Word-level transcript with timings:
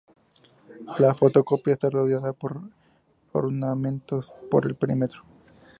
La 0.97 1.13
fotocopia 1.13 1.73
esta 1.73 1.87
rodeada 1.87 2.33
por 2.33 2.59
ornamentos 3.33 4.33
por 4.49 4.65
el 4.65 4.73
perímetro. 4.73 5.21